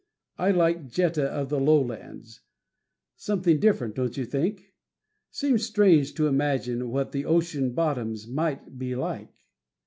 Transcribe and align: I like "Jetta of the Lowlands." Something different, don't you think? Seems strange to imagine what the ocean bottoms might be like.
I 0.39 0.49
like 0.49 0.87
"Jetta 0.87 1.25
of 1.27 1.49
the 1.49 1.59
Lowlands." 1.59 2.41
Something 3.17 3.59
different, 3.59 3.93
don't 3.93 4.17
you 4.17 4.25
think? 4.25 4.73
Seems 5.29 5.63
strange 5.67 6.15
to 6.15 6.25
imagine 6.25 6.89
what 6.89 7.11
the 7.11 7.23
ocean 7.25 7.73
bottoms 7.73 8.27
might 8.27 8.79
be 8.79 8.95
like. 8.95 9.29